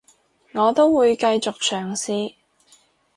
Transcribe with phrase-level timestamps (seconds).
[0.53, 2.33] 我都會繼續嘗試